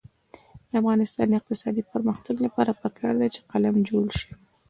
د 0.69 0.71
افغانستان 0.81 1.27
د 1.29 1.33
اقتصادي 1.39 1.83
پرمختګ 1.91 2.35
لپاره 2.45 2.77
پکار 2.81 3.13
ده 3.21 3.27
چې 3.33 3.41
قلم 3.51 3.75
جوړ 3.89 4.05
شي. 4.19 4.29